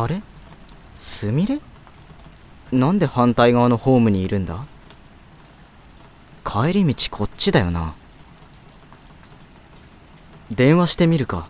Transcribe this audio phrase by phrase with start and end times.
[0.00, 0.22] あれ？
[0.94, 1.58] すみれ？
[2.70, 4.64] なんで反対側のホームにいるんだ？
[6.44, 7.94] 帰り道こっちだよな。
[10.50, 11.48] 電話してみるか。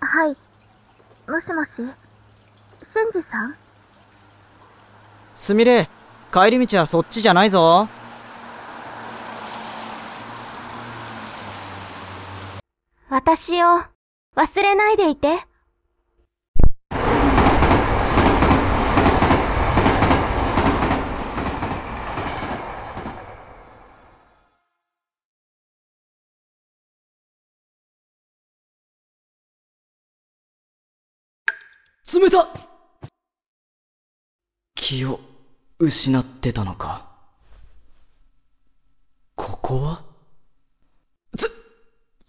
[0.00, 0.36] はい。
[1.30, 1.82] もしもし？
[2.82, 3.56] 俊二さん？
[5.34, 5.88] すみれ
[6.32, 7.88] 帰り道はそっちじゃないぞ
[13.08, 13.66] 私を
[14.36, 15.46] 忘れないでいて。
[32.10, 32.48] 冷た
[34.74, 35.20] 気を
[35.78, 37.06] 失ってたのか。
[39.34, 40.02] ここは？
[41.36, 41.50] つ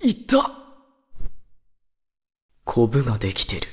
[0.01, 0.51] いた。
[2.65, 3.69] コブができてる。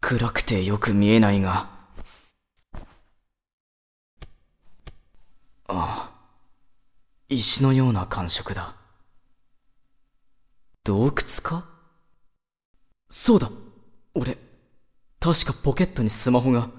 [0.00, 1.70] 暗くてよく見えないが。
[2.74, 2.82] あ
[5.68, 6.10] あ。
[7.28, 8.74] 石のような感触だ。
[10.86, 11.64] 洞窟か？
[13.10, 13.50] そうだ。
[14.14, 14.38] 俺
[15.18, 16.70] 確かポケットにスマホが。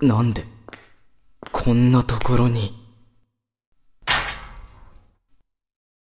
[0.00, 0.44] なんで
[1.50, 2.72] こんなところに？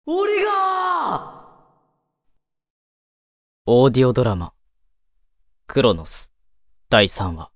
[0.06, 1.44] 俺が！
[3.66, 4.54] オーディオドラマ
[5.68, 6.32] 「クロノス」
[6.88, 7.55] 第3話。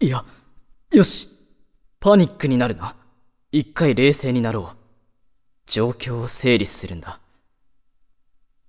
[0.00, 0.24] いや、
[0.92, 1.28] よし。
[2.00, 2.96] パニックになるな。
[3.52, 4.76] 一回冷静になろう。
[5.66, 7.20] 状況を整理するんだ。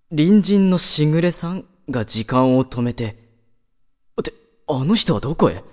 [0.09, 3.17] 隣人のしぐれさんが時間を止めて、
[4.19, 4.33] って、
[4.67, 5.63] あの人はどこへ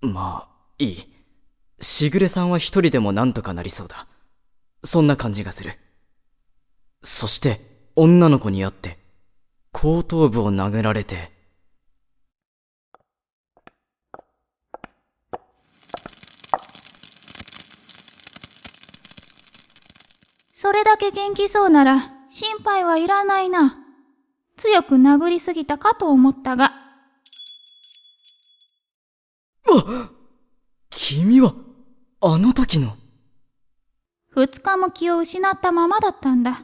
[0.00, 0.48] まあ、
[0.78, 1.14] いい。
[1.80, 4.08] しぐれさんは一人でもなんとかなりそうだ。
[4.82, 5.74] そんな感じがする。
[7.02, 7.60] そして、
[7.94, 8.98] 女の子に会って、
[9.70, 11.37] 後頭部を殴られて、
[20.60, 23.78] それだけ元気そうなら心配はいらないな。
[24.56, 26.72] 強く殴りすぎたかと思ったが。
[29.68, 30.10] あ
[30.90, 31.54] 君は、
[32.20, 32.96] あの時の。
[34.30, 36.62] 二日も気を失ったままだったんだ。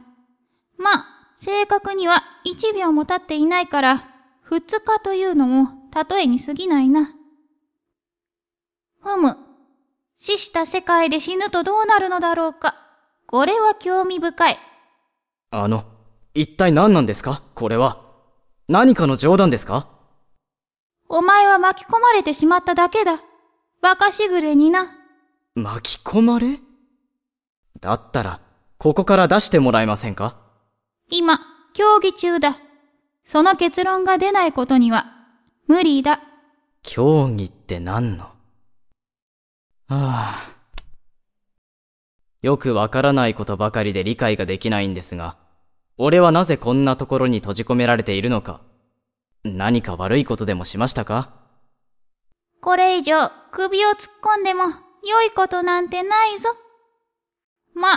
[0.77, 1.05] まあ、
[1.37, 4.09] 正確には一秒も経っていないから、
[4.41, 5.69] 二日というのも
[6.09, 7.13] 例えに過ぎないな。
[9.01, 9.37] ふむ。
[10.17, 12.84] 死した世界で死ぬとどうなるのだろうか。
[13.35, 14.57] これは興味深い。
[15.51, 15.83] あの、
[16.33, 17.41] 一体何なんですか？
[17.53, 18.01] これは。
[18.69, 19.89] 何かの冗談ですか？
[21.09, 23.19] お前は巻き込まれてしまっただけだ。
[23.81, 24.95] バカしぐれにな。
[25.53, 26.61] 巻き込まれ？
[27.81, 28.39] だったら、
[28.77, 30.37] ここから出してもらえませんか？
[31.11, 31.37] 今、
[31.73, 32.55] 協議中だ。
[33.25, 35.07] その結論が出ないことには、
[35.67, 36.21] 無理だ。
[36.83, 38.23] 競技って何の？
[38.23, 38.31] は
[39.89, 40.54] あ。
[42.45, 45.35] よくわからないことばかりで理解ができないんですが、
[45.97, 48.61] 俺はなぜこんなところに閉じ込められているのか。
[49.43, 51.31] 何か悪いことでもしましたか？
[52.61, 54.65] これ以上首を突っ込んでも
[55.03, 56.49] 良いことなんてないぞ。
[57.73, 57.89] ま、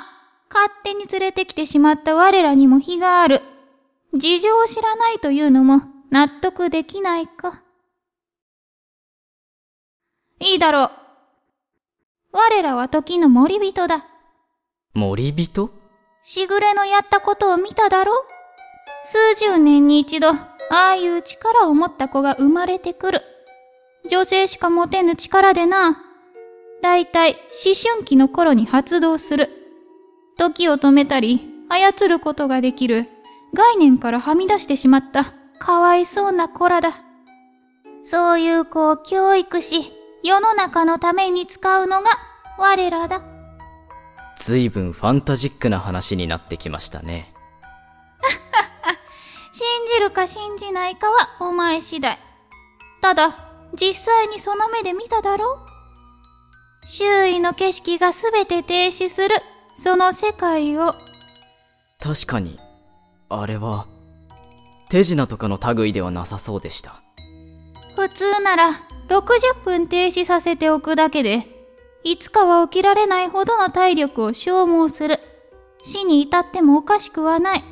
[0.49, 3.43] 勝手に連れてきてしまった我らにも非がある。
[4.15, 7.63] 事情を知らないというのも納得できないか。
[10.41, 10.91] いいだろう。
[12.33, 14.07] 我らは時の森人だ。
[14.95, 15.71] 森人？
[16.23, 18.13] しぐれのやったことを見ただろ？
[19.05, 23.23] 数十年に一度、ああいう力を持った子が生まれてくる。
[24.11, 26.03] 女性しか持てぬ力でな。
[26.83, 29.51] だいたい思春期の頃に発動する。
[30.37, 33.07] 時を止めたり、操ることができる。
[33.55, 35.33] 概念からはみ出してしまった。
[35.59, 36.93] かわいそうな子らだ。
[38.03, 39.93] そういう子を教育し、
[40.23, 42.11] 世の中のために使うのが
[42.59, 43.23] 我らだ。
[44.39, 47.35] ずいぶんファンタジックな話になってきましたね。
[49.53, 52.19] 信じるか信じないかはお前次第。
[53.01, 53.37] ただ、
[53.75, 55.59] 実際にその目で見ただろ
[56.87, 59.35] 周囲の景色がすべて停止する、
[59.77, 60.95] その世界を。
[62.03, 62.59] 確かに、
[63.29, 63.87] あれは、
[64.89, 67.03] 手品とかの類ではなさそうでした。
[67.95, 68.71] 普通なら
[69.09, 71.58] 60分停止させておくだけで、
[72.05, 75.19] いつかは起きられないほどの体力を消耗する。
[75.83, 77.65] 死に至ってもおかしくはない。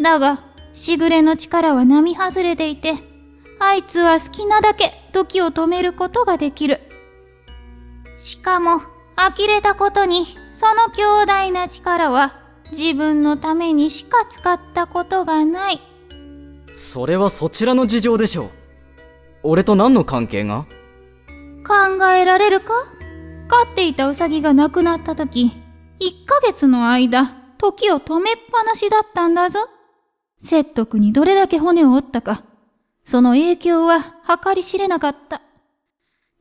[0.00, 0.44] だが、
[0.74, 2.94] しぐれの力は並外れていて、
[3.58, 6.80] あいつは好きなだけ時を止めることができる。
[8.18, 8.80] しかも、
[9.16, 12.38] 呆れたことに、その強大な力は
[12.70, 15.80] 自分のためにしか使ったことがない。
[16.72, 18.50] それはそちらの事情でしょう。
[19.42, 20.66] 俺と何の関係が？
[21.66, 22.72] 考えられるか？
[23.50, 25.50] 飼っていたウサギが亡くなった時、
[25.98, 29.68] 1ヶ月の間、時を止めっぱなしだったんだぞ。
[30.38, 32.44] 説得にどれだけ骨を折ったか、
[33.04, 34.14] その影響は
[34.44, 35.42] 計り知れなかった。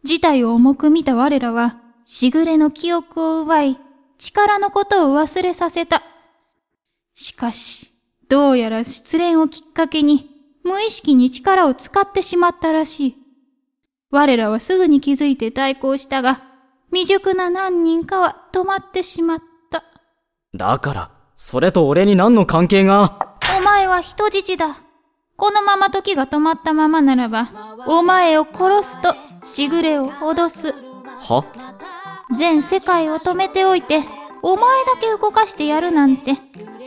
[0.03, 3.77] 事態を重く見た我らは、しぐれの記憶を奪い、
[4.19, 6.03] 力のことを忘れさせた。
[7.15, 7.91] しかし、
[8.29, 10.29] どうやら失恋をきっかけに、
[10.63, 13.15] 無意識に力を使ってしまったらしい。
[14.11, 16.48] 我らはすぐに気づいて対抗したが、
[16.91, 19.39] 未熟な何人かは止まってしまっ
[19.69, 19.83] た。
[20.55, 23.37] だから、それと俺に何の関係が？
[23.57, 24.77] お前は人質だ。
[25.37, 27.47] このまま時が止まったままならば、
[27.87, 29.13] お前を殺すと、
[29.45, 30.73] しぐれを脅す。
[30.73, 31.45] は？
[32.35, 34.01] 全世界を止めておいて、
[34.41, 36.33] お前だけ動かしてやるなんて、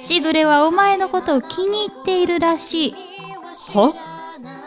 [0.00, 2.94] しぐれはお前のことを気に入っているらしい。
[3.72, 3.94] は？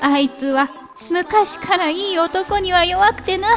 [0.01, 0.69] あいつは、
[1.11, 3.49] 昔からいい男には弱くてな。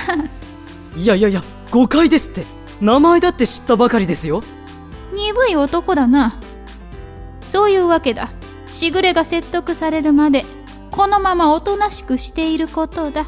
[0.97, 2.45] いやいやいや、誤解ですって。
[2.81, 4.43] 名前だって知ったばかりですよ。
[5.13, 6.41] 鈍い男だな。
[7.43, 8.31] そういうわけだ。
[8.69, 10.45] しぐれが説得されるまで、
[10.91, 13.27] このままおとなしくしていることだ。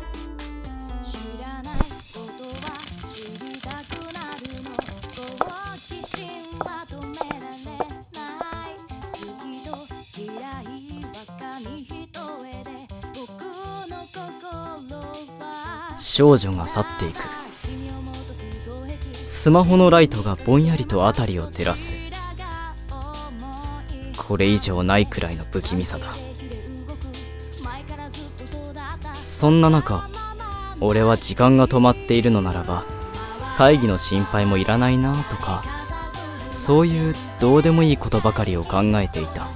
[15.96, 17.39] 少女が去っていく
[19.32, 21.96] スマホのライトがぼんやりと辺りを照らす。
[24.18, 26.08] これ以上ないくらいの不気味さだ。
[29.20, 30.08] そんな中
[30.80, 32.84] 俺は時間が止まっているのならば
[33.56, 35.62] 会議の心配もいらないなとか
[36.48, 39.48] そういうどうでもいいことばかりを考えていた。